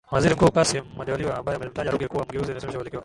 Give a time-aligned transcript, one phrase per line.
[0.11, 2.99] Waziri Mkuu Kassim Majaliwa ambaye amemtaja Ruge kuwa nguzo iliyosimamisha uelekeo wa